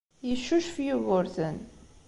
Yeccucef 0.29 0.75
Yugurten. 0.87 1.57